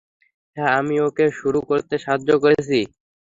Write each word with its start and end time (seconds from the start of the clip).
হ্যাঁ, 0.57 0.71
আমিই 0.77 1.03
ওকে 1.07 1.25
শুরু 1.39 1.59
করতে 1.69 1.95
সাহায্য 1.97 2.29
করেছি। 2.43 2.79